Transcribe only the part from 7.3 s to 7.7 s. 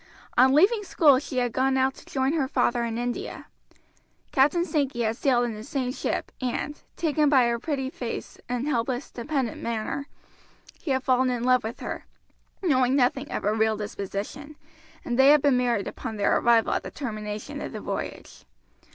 her